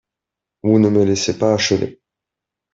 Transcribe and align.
Vous 0.63 0.79
ne 0.79 0.89
me 0.89 1.03
laissez 1.05 1.37
pas 1.37 1.53
achever. 1.53 2.01